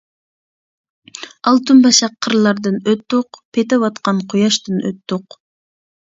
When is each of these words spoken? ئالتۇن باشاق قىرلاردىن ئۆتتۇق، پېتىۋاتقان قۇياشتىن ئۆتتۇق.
ئالتۇن 1.49 1.83
باشاق 1.83 2.15
قىرلاردىن 2.27 2.79
ئۆتتۇق، 2.91 3.39
پېتىۋاتقان 3.57 4.23
قۇياشتىن 4.33 4.81
ئۆتتۇق. 4.91 5.37